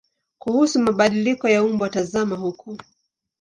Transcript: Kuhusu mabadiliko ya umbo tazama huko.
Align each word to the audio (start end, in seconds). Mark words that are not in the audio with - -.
Kuhusu 0.39 0.79
mabadiliko 0.79 1.49
ya 1.49 1.63
umbo 1.63 1.89
tazama 1.89 2.35
huko. 2.35 2.77